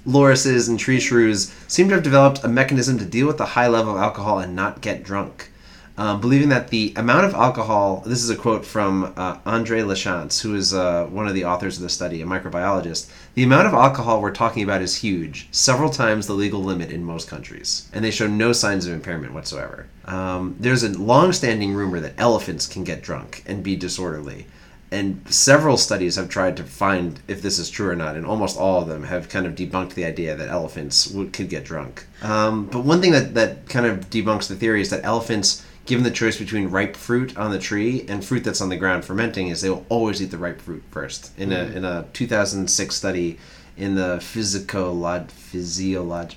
[0.09, 3.69] lorises and tree shrews seem to have developed a mechanism to deal with the high
[3.69, 5.51] level of alcohol and not get drunk.
[5.99, 10.41] Um, believing that the amount of alcohol, this is a quote from uh, Andre Lachance,
[10.41, 13.11] who is uh, one of the authors of the study, a microbiologist.
[13.35, 17.03] The amount of alcohol we're talking about is huge, several times the legal limit in
[17.03, 19.89] most countries, and they show no signs of impairment whatsoever.
[20.05, 24.47] Um, there's a long standing rumor that elephants can get drunk and be disorderly
[24.91, 28.57] and several studies have tried to find if this is true or not, and almost
[28.57, 32.07] all of them have kind of debunked the idea that elephants would, could get drunk.
[32.23, 36.05] Um, but one thing that, that kind of debunks the theory is that elephants, given
[36.05, 39.49] the choice between ripe fruit on the tree and fruit that's on the ground fermenting,
[39.49, 41.39] is they will always eat the ripe fruit first.
[41.39, 43.39] In a in a 2006 study
[43.77, 46.35] in the Physicolog Physiolog.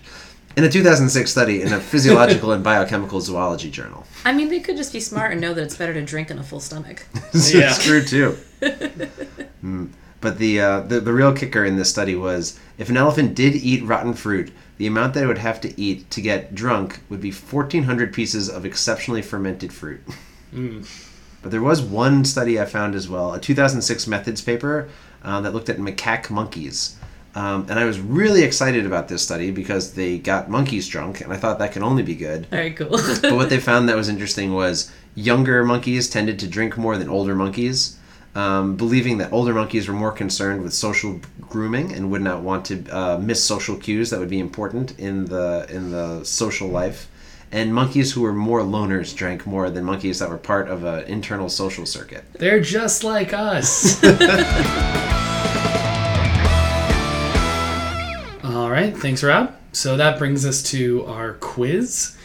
[0.58, 4.06] In a 2006 study in a physiological and biochemical zoology journal.
[4.26, 6.38] I mean, they could just be smart and know that it's better to drink on
[6.40, 7.06] a full stomach.
[7.32, 7.72] This Yeah.
[7.72, 8.38] is true too.
[9.64, 9.90] Mm.
[10.22, 13.56] But the, uh, the the real kicker in this study was if an elephant did
[13.56, 17.22] eat rotten fruit, the amount that it would have to eat to get drunk would
[17.22, 20.02] be 1,400 pieces of exceptionally fermented fruit.
[21.44, 24.90] But there was one study I found as well, a 2006 methods paper
[25.24, 26.98] uh, that looked at macaque monkeys.
[27.34, 31.32] Um, and I was really excited about this study because they got monkeys drunk, and
[31.32, 32.48] I thought that could only be good.
[32.48, 32.90] Very cool.
[33.22, 37.08] but what they found that was interesting was younger monkeys tended to drink more than
[37.08, 37.98] older monkeys,
[38.36, 42.66] um, believing that older monkeys were more concerned with social grooming and would not want
[42.66, 47.08] to uh, miss social cues that would be important in the in the social life.
[47.54, 51.04] And monkeys who were more loners drank more than monkeys that were part of an
[51.04, 52.24] internal social circuit.
[52.32, 54.02] They're just like us.
[58.82, 59.56] right, thanks, Rob.
[59.72, 62.16] So that brings us to our quiz.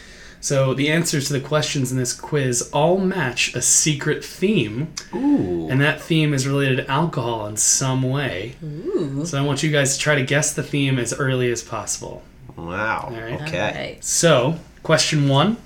[0.40, 5.68] So the answers to the questions in this quiz all match a secret theme, Ooh.
[5.68, 8.54] and that theme is related to alcohol in some way.
[9.24, 12.22] So I want you guys to try to guess the theme as early as possible.
[12.56, 13.08] Wow.
[13.10, 13.40] right.
[13.42, 13.60] Okay.
[13.60, 14.04] Alright.
[14.04, 15.56] So, question one.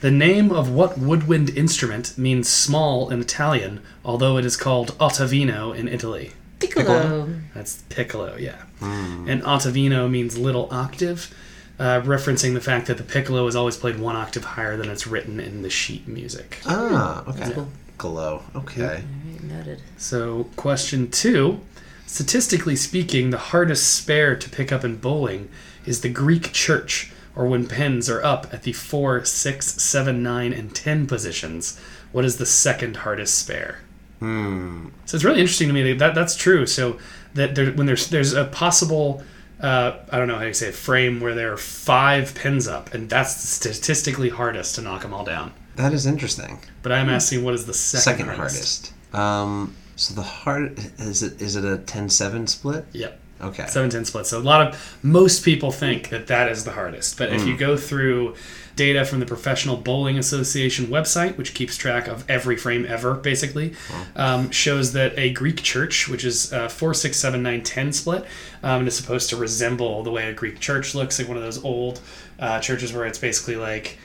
[0.00, 5.74] The name of what woodwind instrument means small in Italian, although it is called ottavino
[5.74, 6.32] in Italy?
[6.66, 7.28] Piccolo.
[7.54, 8.62] That's piccolo, yeah.
[8.80, 11.32] And ottavino means little octave,
[11.78, 15.06] uh, referencing the fact that the piccolo is always played one octave higher than it's
[15.06, 16.60] written in the sheet music.
[16.66, 17.54] Ah, okay.
[17.98, 18.42] Glow.
[18.54, 18.82] Okay.
[18.82, 19.80] Alright, noted.
[19.96, 21.60] So, question two.
[22.06, 25.48] Statistically speaking, the hardest spare to pick up in bowling
[25.86, 30.52] is the Greek church, or when pens are up at the 4, 6, 7, 9,
[30.52, 31.80] and 10 positions,
[32.12, 33.80] what is the second hardest spare?
[34.20, 34.88] Hmm.
[35.06, 36.66] So it's really interesting to me that, that that's true.
[36.66, 36.98] So
[37.34, 39.22] that there, when there's there's a possible
[39.60, 42.92] uh, I don't know how you say it, frame where there are five pins up,
[42.94, 45.52] and that's statistically hardest to knock them all down.
[45.76, 46.60] That is interesting.
[46.82, 48.92] But I'm asking what is the second, Second hardest?
[49.12, 49.14] hardest.
[49.14, 52.84] Um, so the hard is it is it a 10-7 split?
[52.92, 53.20] Yep.
[53.40, 53.66] Okay.
[53.66, 54.26] 710 split.
[54.26, 57.18] So a lot of most people think that that is the hardest.
[57.18, 58.36] But if you go through
[58.76, 63.74] data from the Professional Bowling Association website, which keeps track of every frame ever, basically,
[64.16, 68.24] um, shows that a Greek church, which is uh, 4, 6, 7, 9, 10 split,
[68.62, 71.42] um, and is supposed to resemble the way a Greek church looks, like one of
[71.42, 72.00] those old
[72.38, 73.98] uh, churches where it's basically like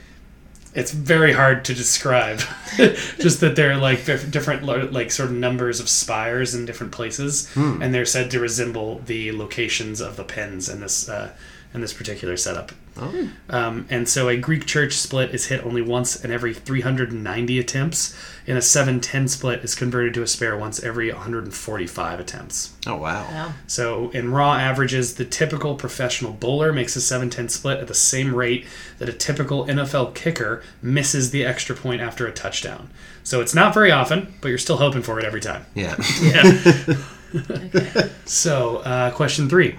[0.74, 2.40] it's very hard to describe.
[3.18, 7.48] Just that they're like different like sort of numbers of spires in different places
[7.82, 11.32] and they're said to resemble the locations of the pins in this uh,
[11.74, 13.28] in this particular setup Oh.
[13.48, 18.16] um, and so a greek church split is hit only once in every 390 attempts
[18.46, 23.24] and a 710 split is converted to a spare once every 145 attempts Oh wow.
[23.30, 23.52] Wow.
[23.66, 28.34] so in raw averages, the typical professional bowler makes a 7-10 split at the same
[28.34, 28.66] rate
[28.98, 32.88] that a typical NFL kicker misses the extra point after a touchdown.
[33.22, 35.66] So it's not very often, but you're still hoping for it every time.
[35.74, 35.94] Yeah.
[36.22, 36.96] Yeah.
[38.24, 39.78] so uh, question three: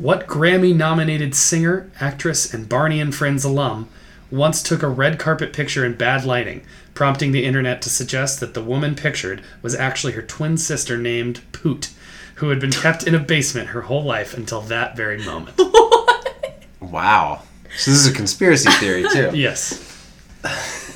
[0.00, 3.86] What Grammy-nominated singer, actress, and Barney and Friends alum
[4.30, 8.54] once took a red carpet picture in bad lighting, prompting the internet to suggest that
[8.54, 11.90] the woman pictured was actually her twin sister named Poot,
[12.36, 15.60] who had been kept in a basement her whole life until that very moment.
[16.80, 17.42] wow.
[17.76, 19.32] So this is a conspiracy theory too.
[19.34, 19.86] yes.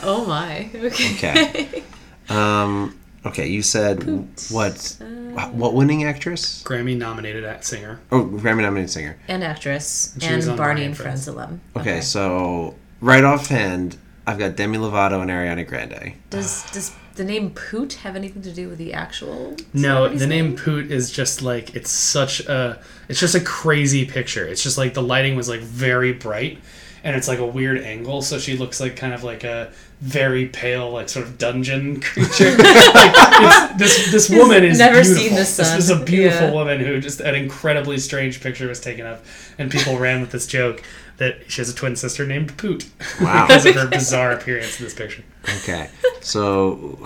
[0.03, 0.71] Oh my.
[0.75, 1.15] Okay.
[1.15, 1.85] Okay.
[2.31, 2.99] Um.
[3.27, 3.49] Okay.
[3.49, 4.03] You said
[4.49, 4.97] what?
[5.35, 6.63] What winning actress?
[6.65, 8.01] Grammy-nominated act singer.
[8.11, 9.19] Oh, Grammy nominated singer.
[9.29, 10.15] And actress.
[10.21, 11.37] she was And Barney Barney and and Friends Friends.
[11.37, 11.61] alum.
[11.77, 16.15] Okay, so right offhand, I've got Demi Lovato and Ariana Grande.
[16.31, 19.57] Does does the name Poot have anything to do with the actual?
[19.73, 24.05] No, celebrity's the name Poot is just like it's such a it's just a crazy
[24.05, 24.47] picture.
[24.47, 26.59] It's just like the lighting was like very bright
[27.05, 29.71] and it's like a weird angle so she looks like kind of like a
[30.01, 32.51] very pale like sort of dungeon creature.
[32.59, 35.23] like, it's, this this woman is never beautiful.
[35.23, 35.79] seen the This sun.
[35.79, 36.53] is a beautiful Yeah.
[36.53, 40.47] woman who just an incredibly strange picture was taken of and people ran with this
[40.47, 40.83] joke
[41.17, 42.89] that she has a twin sister named Poot
[43.21, 43.47] Wow.
[43.47, 45.23] because of her bizarre appearance in this picture.
[45.63, 45.89] Okay,
[46.21, 46.99] so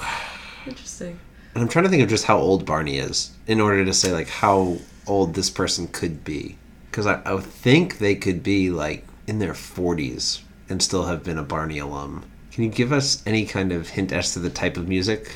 [0.67, 1.19] Interesting.
[1.55, 4.13] and I'm trying to think of just how old Barney is in order to say
[4.13, 6.57] like how old this person could be,
[6.91, 11.39] because I, I think they could be like in their 40s and still have been
[11.39, 12.25] a Barney alum.
[12.59, 15.31] Can you give us any kind of hint as to the type of music?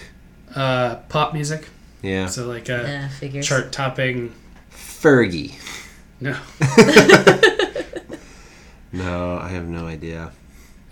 [0.57, 1.69] Uh, pop music.
[2.03, 4.35] Yeah, So like a Yeah, chart topping
[4.73, 5.53] Fergie.
[6.21, 6.37] no.
[8.93, 10.33] No, I have no idea.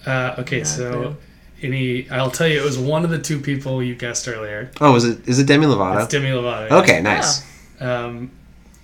[0.06, 1.16] Uh, okay, Not so clue.
[1.62, 4.70] any I'll tell you it was one of the two people you guessed earlier.
[4.80, 6.04] Oh, is it is it Demi Lovato?
[6.04, 6.70] It's Demi Lovato.
[6.84, 7.44] Okay, nice.
[7.80, 8.30] Um,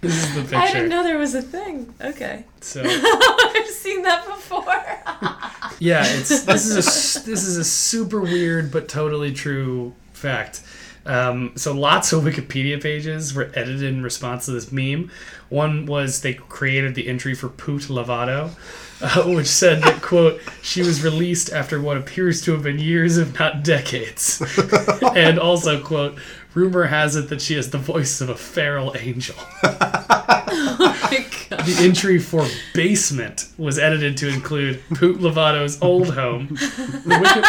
[0.00, 0.56] this is the picture.
[0.64, 1.94] I didn't know there was a thing.
[2.00, 2.44] Okay.
[2.60, 4.64] So I've seen that before.
[5.78, 10.62] Yeah, it's this is a this is a super weird but totally true fact.
[11.06, 15.10] Um, so lots of Wikipedia pages were edited in response to this meme.
[15.50, 18.50] One was they created the entry for Poot Lovato,
[19.00, 23.18] uh, which said that quote she was released after what appears to have been years,
[23.18, 24.42] if not decades,
[25.14, 26.18] and also quote
[26.56, 29.36] rumor has it that she has the voice of a feral angel.
[29.62, 31.60] oh my god.
[31.66, 36.48] The entry for basement was edited to include Poot Lovato's old home.
[36.48, 37.40] The, Wiki-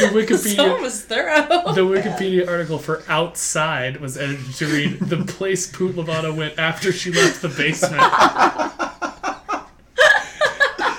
[0.00, 0.82] the Someone Wikipedia.
[0.82, 1.46] was thorough.
[1.74, 6.90] The Wikipedia article for outside was edited to read the place Poot Lovato went after
[6.92, 8.02] she left the basement.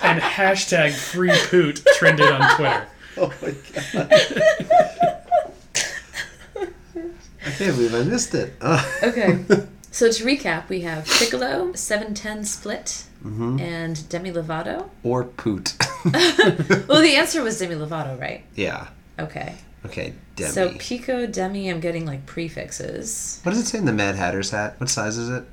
[0.04, 2.88] and hashtag free Poot trended on Twitter.
[3.18, 3.54] Oh my
[3.94, 5.12] god.
[7.46, 8.54] I can't believe I missed it.
[8.62, 8.86] Ugh.
[9.04, 9.44] Okay.
[9.92, 13.60] So to recap, we have Piccolo, 710 split, Mm-hmm.
[13.60, 14.90] and Demi Lovato.
[15.04, 15.74] or Poot.
[16.88, 18.44] Well, the answer was Demi Lovato, right?
[18.56, 18.88] yeah.
[19.18, 19.56] Okay.
[19.86, 20.52] Okay, Demi.
[20.52, 23.40] So Pico, Demi, I'm getting like prefixes.
[23.44, 24.80] what does it say in the Mad Hatter's hat?
[24.80, 25.44] What size is it?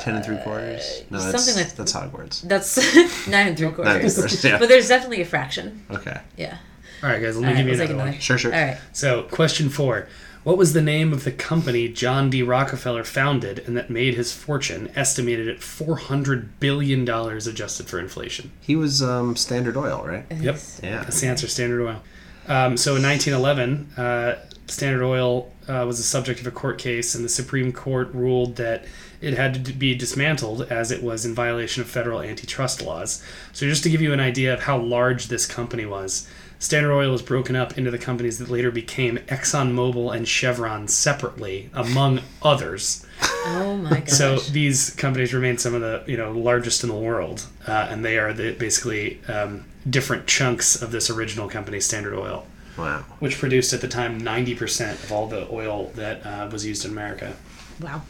[0.00, 1.02] Ten and three quarters.
[1.10, 2.42] No, that's Uh, something like- that's Hogwarts.
[2.42, 2.76] That's
[3.28, 3.84] nine and three quarters.
[3.94, 4.14] Nine and three quarters.
[4.14, 4.44] quarters.
[4.44, 4.58] Yeah.
[4.58, 5.84] But there's definitely a fraction.
[5.90, 6.20] Okay.
[6.36, 6.58] Yeah.
[7.02, 8.18] All right, guys, let All me right, give you we'll another one.
[8.20, 8.54] Sure, sure.
[8.54, 8.78] All right.
[8.92, 10.08] So, question four.
[10.46, 12.40] What was the name of the company John D.
[12.40, 18.52] Rockefeller founded and that made his fortune estimated at $400 billion adjusted for inflation?
[18.60, 20.24] He was um, Standard Oil, right?
[20.30, 20.56] Yep.
[20.84, 21.02] Yeah.
[21.02, 22.00] That's the answer, Standard Oil.
[22.46, 24.38] Um, so in 1911, uh,
[24.68, 28.54] Standard Oil uh, was the subject of a court case, and the Supreme Court ruled
[28.54, 28.84] that
[29.20, 33.20] it had to be dismantled as it was in violation of federal antitrust laws.
[33.52, 36.28] So, just to give you an idea of how large this company was,
[36.58, 41.68] Standard Oil was broken up into the companies that later became ExxonMobil and Chevron separately,
[41.74, 43.04] among others.
[43.44, 44.10] Oh my gosh.
[44.10, 48.04] So these companies remain some of the you know largest in the world, uh, and
[48.04, 52.46] they are the, basically um, different chunks of this original company, Standard Oil,
[52.78, 53.04] Wow.
[53.20, 56.84] which produced at the time ninety percent of all the oil that uh, was used
[56.86, 57.34] in America.
[57.80, 58.02] wow.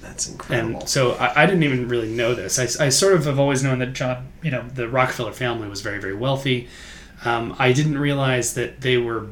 [0.00, 0.78] That's incredible.
[0.80, 2.58] And so I, I didn't even really know this.
[2.58, 5.80] I, I sort of have always known that John, you know, the Rockefeller family was
[5.80, 6.68] very very wealthy.
[7.24, 9.26] Um, I didn't realize that they were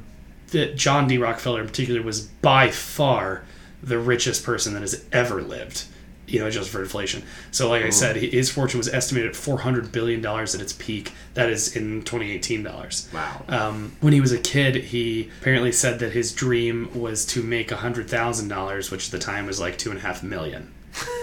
[0.49, 1.19] that John D.
[1.19, 3.45] Rockefeller in particular was by far
[3.83, 5.85] the richest person that has ever lived.
[6.29, 7.23] You know, just for inflation.
[7.53, 10.73] So, like I said, his fortune was estimated at four hundred billion dollars at its
[10.73, 11.13] peak.
[11.35, 13.09] That is in twenty eighteen dollars.
[13.15, 13.43] wow.
[13.49, 17.71] Um, when he was a kid, he apparently said that his dream was to make
[17.71, 20.75] hundred thousand dollars, which at the time was like two and a half million.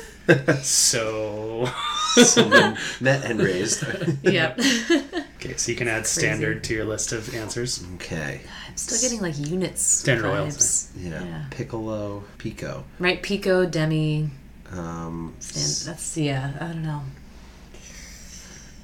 [0.62, 1.70] so,
[2.16, 3.84] so then met and raised.
[4.24, 4.60] Yep.
[5.36, 7.84] okay, so you can add standard to your list of answers.
[7.96, 8.42] okay.
[8.70, 9.82] I'm still getting like units.
[9.82, 10.90] Standard oil, vibes.
[10.98, 11.24] Yeah.
[11.24, 11.46] Yeah.
[11.52, 12.84] Piccolo, Pico.
[13.00, 14.30] Right, pico, demi.
[14.72, 16.52] Um, Stand, that's yeah.
[16.60, 17.02] I don't know.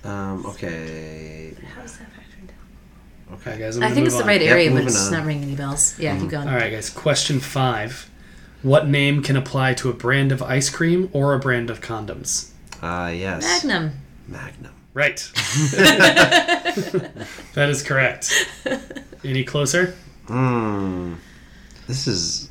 [0.03, 1.53] um, okay.
[1.75, 3.35] How does that factor down?
[3.39, 4.27] Okay, guys, I'm I think move it's the on.
[4.27, 5.13] right Yep, area, but it's on.
[5.13, 5.97] not ringing any bells.
[5.99, 6.47] Yeah, keep going.
[6.47, 6.89] All right, guys.
[6.89, 8.09] Question five:
[8.61, 12.51] What name can apply to a brand of ice cream or a brand of condoms?
[12.81, 13.43] Uh, yes.
[13.43, 13.91] Magnum.
[14.27, 14.73] Magnum.
[14.93, 15.17] Right.
[17.53, 18.31] that is correct.
[19.23, 19.95] Any closer?
[20.27, 21.15] Hmm.
[21.87, 22.49] This is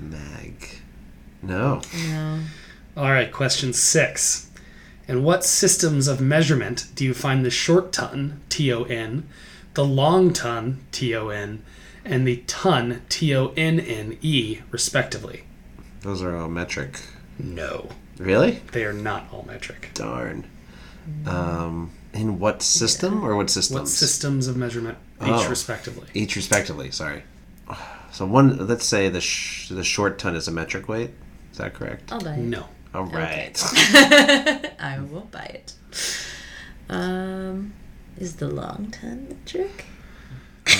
[0.00, 0.68] mag.
[1.42, 1.80] No.
[2.08, 2.40] No.
[2.96, 4.50] All right, question six.
[5.08, 9.28] In what systems of measurement do you find the short ton, T O N,
[9.74, 11.62] the long ton, T O N,
[12.04, 15.44] and the ton, T O N N E, respectively?
[16.00, 17.00] Those are all metric.
[17.38, 18.62] No, Really?
[18.72, 19.90] they are not all metric.
[19.94, 20.44] Darn.
[21.26, 23.78] Um, in what system or what systems?
[23.80, 25.48] What systems of measurement, each Oh.
[25.48, 26.08] respectively?
[26.14, 26.90] Each respectively.
[26.90, 27.22] Sorry.
[28.12, 28.66] So one.
[28.66, 31.10] Let's say the sh- the short ton is a metric weight.
[31.52, 32.10] Is that correct?
[32.12, 32.38] I'll buy it.
[32.38, 32.66] No.
[32.94, 33.62] All right.
[34.80, 35.74] I will buy it.
[36.88, 37.74] Um,
[38.18, 39.84] is the long ton metric?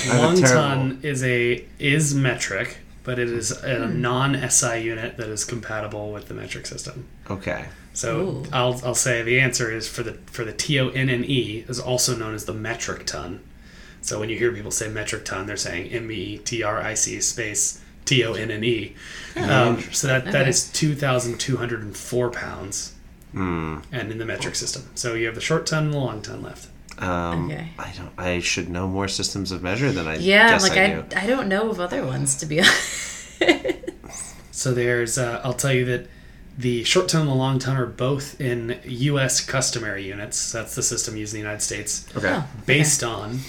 [0.09, 4.01] Long terrible- ton is a is metric, but it is a Hmm.
[4.01, 7.07] non-SI unit that is compatible with the metric system.
[7.31, 7.67] Okay.
[7.93, 8.45] So Ooh.
[8.53, 11.65] I'll, I'll say the answer is for the for the T O N N E
[11.69, 13.41] is also known as the metric ton.
[14.03, 16.95] So when you hear people say metric ton, they're saying M E T R I
[16.95, 18.95] C space T O N N E.
[19.37, 20.49] Um, so that, that Okay.
[20.51, 22.93] is two thousand two hundred and four pounds,
[23.33, 23.79] Hmm.
[23.93, 24.85] and in the metric system.
[24.95, 26.69] So you have the short ton and the long ton left.
[26.99, 27.69] Um, Okay.
[27.79, 28.13] I don't.
[28.19, 31.05] I should know more systems of measure than I Yeah, guess like I, I, do.
[31.17, 33.41] I, don't know of other ones to be honest.
[34.53, 36.07] So there's, uh, I'll tell you that
[36.59, 39.41] the short ton and the long ton are both in U.S.
[39.45, 40.53] customary units.
[40.53, 42.33] That's the system used in the United States, Okay.
[42.33, 42.47] Oh.
[42.65, 43.41] based on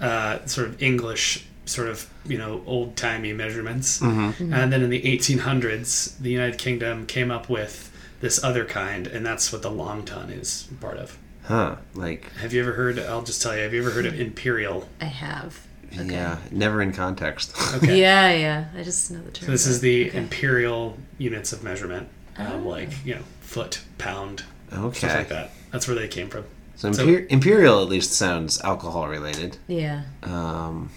[0.00, 4.00] uh, sort of English, sort of you know old timey measurements.
[4.00, 4.52] Mm-hmm.
[4.52, 7.86] And then in the 1800s, the United Kingdom came up with
[8.20, 11.16] this other kind, and that's what the long ton is part of.
[11.44, 11.76] Huh.
[11.94, 12.30] Like.
[12.34, 12.98] Have you ever heard?
[12.98, 13.62] I'll just tell you.
[13.62, 14.86] Have you ever heard of imperial?
[15.00, 15.66] I have.
[15.92, 16.12] Okay.
[16.12, 16.38] Yeah.
[16.52, 17.54] Never in context.
[17.76, 17.98] Okay.
[18.00, 18.64] Yeah, yeah.
[18.76, 19.46] I just know the term.
[19.46, 20.18] So this is the okay.
[20.18, 22.68] imperial units of measurement, um, Oh.
[22.68, 25.50] like you know foot, pound, stuff like that.
[25.72, 26.44] That's where they came from.
[26.76, 29.58] So, So- imper- imperial at least sounds alcohol related.
[29.68, 30.02] Yeah.
[30.22, 30.90] Um,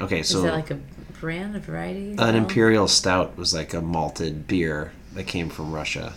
[0.00, 0.22] okay.
[0.22, 0.78] So is that like a
[1.20, 2.10] brand, a variety?
[2.12, 2.26] an No?
[2.34, 6.12] imperial stout was like a malted beer that came from Russia.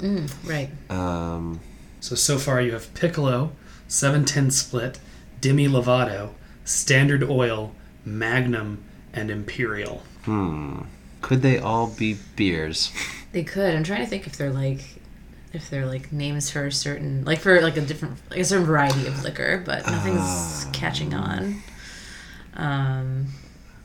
[0.00, 0.70] Mm, right.
[0.90, 1.60] Um,
[2.00, 3.52] So so far you have Piccolo,
[3.88, 4.98] 710 split,
[5.40, 6.30] Demi Lovato,
[6.64, 7.72] Standard Oil,
[8.04, 8.78] Magnum,
[9.12, 10.02] and Imperial.
[10.24, 10.80] hmm.
[11.22, 12.90] Could they all be beers?
[13.34, 13.74] They could.
[13.74, 14.80] I'm trying to think if they're like,
[15.52, 18.64] if they're like names for a certain, like for like a different, like a certain
[18.64, 20.70] variety of liquor, but nothing's Ah.
[20.72, 21.62] catching on.
[22.54, 23.26] Um,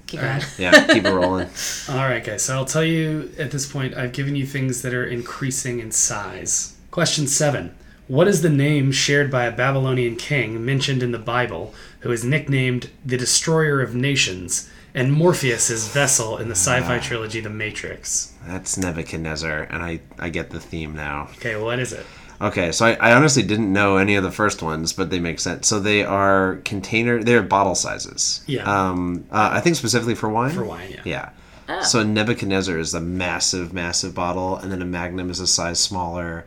[0.07, 0.39] keep All going.
[0.39, 0.55] right.
[0.59, 0.87] Yeah.
[0.87, 1.49] Keep it rolling.
[1.89, 2.43] All right, guys.
[2.43, 5.91] So I'll tell you at this point, I've given you things that are increasing in
[5.91, 6.75] size.
[6.91, 7.75] Question seven.
[8.07, 12.23] What is the name shared by a Babylonian king mentioned in the Bible who is
[12.23, 18.33] nicknamed the Destroyer of Nations and Morpheus' vessel in the sci fi trilogy The Matrix?
[18.45, 21.29] That's Nebuchadnezzar, and I I get the theme now.
[21.37, 22.05] Okay, what is it?
[22.41, 25.39] Okay, so I, I honestly didn't know any of the first ones, but they make
[25.41, 25.67] sense.
[25.67, 28.43] So they are container, they're bottle sizes.
[28.47, 28.63] Yeah.
[28.63, 30.51] Um, uh, I think specifically for wine.
[30.51, 31.01] For wine, yeah.
[31.03, 31.29] Yeah.
[31.67, 31.83] Oh.
[31.83, 36.45] So Nebuchadnezzar is a massive, massive bottle, and then a Magnum is a size smaller.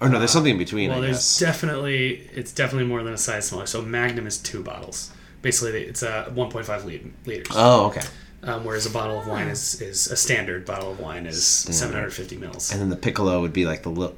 [0.00, 0.90] Or no, there's something in between.
[0.90, 1.38] Well, I there's guess.
[1.38, 3.66] definitely it's definitely more than a size smaller.
[3.66, 5.10] So Magnum is two bottles.
[5.44, 7.46] Basically, it's a 1.5 lit- liters.
[7.54, 8.00] oh, okay.
[8.42, 12.36] um, whereas a bottle of wine is, is a standard bottle of wine is 750
[12.38, 12.72] mils.
[12.72, 14.16] And then the piccolo would be like the little.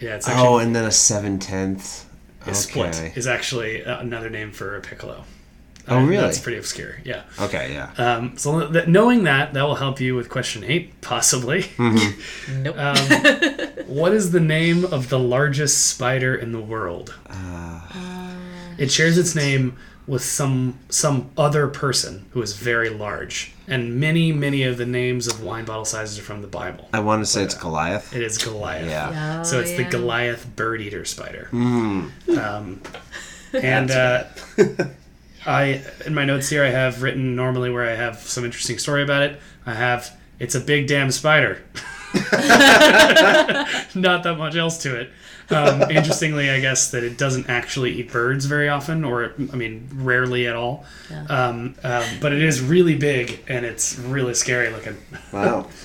[0.00, 2.06] Yeah, it's actually Oh, and then a seven tenth.
[2.46, 3.12] a split Okay.
[3.16, 5.24] is actually uh, another name for a piccolo.
[5.88, 6.16] Oh, Uh, really?
[6.22, 7.00] That's pretty obscure.
[7.04, 7.22] Yeah.
[7.40, 7.90] Okay, yeah.
[7.98, 11.66] Um, so th- knowing that, that will help you with question eight, possibly.
[11.78, 12.76] Nope.
[12.78, 12.96] Um,
[13.88, 17.14] what is the name of the largest spider in the world?
[18.78, 19.76] it shares its name
[20.08, 25.26] with some some other person who is very large, and many many of the names
[25.26, 26.88] of wine bottle sizes are from the Bible.
[26.92, 28.14] I want to say it's Goliath.
[28.14, 28.88] It is Goliath.
[28.88, 29.40] Yeah.
[29.40, 29.84] Oh, So it's the.
[29.84, 31.48] Goliath bird eater spider.
[31.52, 32.38] Mm.
[32.38, 32.80] Um,
[33.52, 34.24] and uh,
[35.46, 39.02] I, in my notes here, I have written normally where I have some interesting story
[39.02, 39.40] about it.
[39.66, 41.62] I have it's a big damn spider.
[42.14, 45.10] Not that much else to it.
[45.50, 49.88] Um, interestingly, I guess that it doesn't actually eat birds very often, or I mean,
[49.94, 50.84] rarely at all.
[51.10, 51.24] Yeah.
[51.24, 54.96] Um, um, but it is really big and it's really scary looking.
[55.32, 55.68] Wow.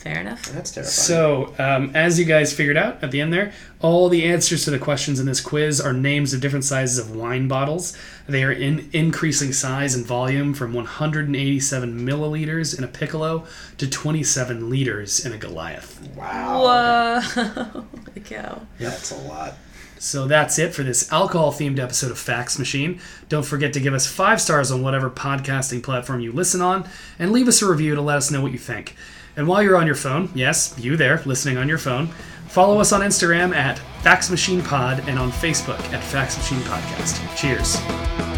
[0.00, 0.46] Fair enough.
[0.46, 0.90] That's terrifying.
[0.92, 4.70] So, um, as you guys figured out at the end there, all the answers to
[4.70, 7.94] the questions in this quiz are names of different sizes of wine bottles.
[8.26, 13.44] They are in increasing size and volume from 187 milliliters in a Piccolo
[13.76, 16.00] to 27 liters in a Goliath.
[16.16, 16.62] wow.
[16.62, 17.20] Whoa.
[18.06, 18.62] Holy cow.
[18.78, 19.58] That's a lot.
[19.98, 23.02] So that's it for this alcohol themed episode of Fax Machine.
[23.28, 26.88] Don't forget to give us five stars on whatever podcasting platform you listen on
[27.18, 28.96] and leave us a review to let us know what you think.
[29.40, 32.08] And while you're on your phone, yes, you there listening on your phone,
[32.48, 37.36] follow us on Instagram at Fax Machine Pod and on Facebook at Fax Machine Podcast.
[37.38, 38.29] Cheers.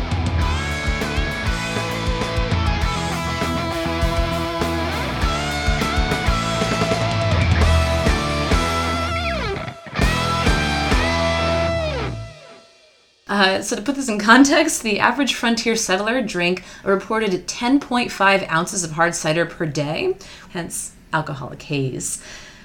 [13.43, 18.49] Uh, so to put this in context, the average frontier settler drank a reported 10.5
[18.49, 20.17] ounces of hard cider per day,
[20.51, 22.23] hence alcoholic haze.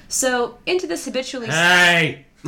[0.07, 2.25] So into this habitually Hey!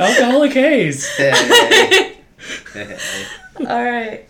[0.00, 1.08] Alcoholic haze.
[1.16, 2.16] Hey.
[3.60, 4.20] All right.